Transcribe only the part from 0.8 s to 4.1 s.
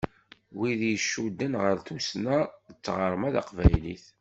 i icudden ɣer tussna d tɣerma taqbaylit.